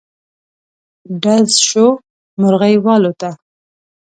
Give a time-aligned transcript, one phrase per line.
[1.21, 1.87] ډز شو،
[2.41, 3.29] مرغی والوته.